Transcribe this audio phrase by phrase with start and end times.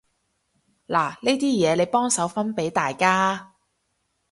[0.87, 3.53] 嗱呢啲嘢，你幫手分畀大家啊